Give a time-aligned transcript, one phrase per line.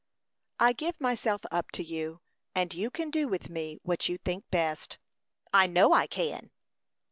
[0.59, 2.21] "I give myself up to you;
[2.55, 4.97] and you can do with me what you think best."
[5.53, 6.49] "I know I can."